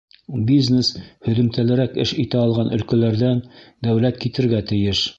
Бизнес 0.51 0.89
һөҙөмтәлерәк 1.27 2.01
эш 2.05 2.15
итә 2.25 2.41
алған 2.47 2.75
өлкәләрҙән 2.79 3.47
дәүләт 3.91 4.23
китергә 4.27 4.69
тейеш. 4.75 5.09